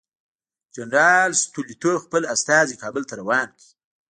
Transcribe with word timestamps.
جنرال 0.75 1.31
ستولیتوف 1.43 1.97
خپل 2.05 2.23
استازی 2.33 2.79
کابل 2.81 3.03
ته 3.09 3.13
روان 3.21 3.47
کړ. 3.57 3.61